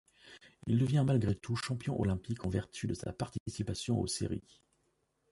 [0.65, 4.41] Il devient malgré tout champion olympique en vertu de sa participation aux séries.